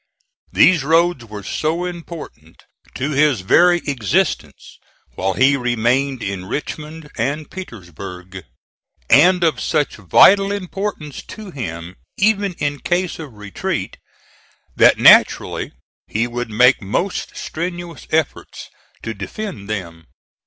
These 0.51 0.83
roads 0.83 1.25
were 1.25 1.43
so 1.43 1.85
important 1.85 2.63
to 2.95 3.11
his 3.11 3.41
very 3.41 3.83
existence 3.85 4.79
while 5.13 5.35
he 5.35 5.55
remained 5.55 6.23
in 6.23 6.45
Richmond 6.45 7.11
and 7.19 7.51
Petersburg, 7.51 8.43
and 9.11 9.43
of 9.43 9.61
such 9.61 9.97
vital 9.97 10.51
importance 10.51 11.21
to 11.27 11.51
him 11.51 11.97
even 12.17 12.53
in 12.53 12.79
case 12.79 13.19
of 13.19 13.33
retreat, 13.35 13.97
that 14.75 14.97
naturally 14.97 15.71
he 16.07 16.25
would 16.25 16.49
make 16.49 16.81
most 16.81 17.37
strenuous 17.37 18.07
efforts 18.09 18.69
to 19.03 19.13
defend 19.13 19.69
them. 19.69 20.07